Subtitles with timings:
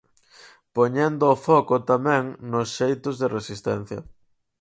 [0.77, 3.99] Poñendo o foco, tamén, nos xeitos de resistencia.